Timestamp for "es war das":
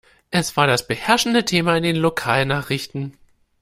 0.31-0.87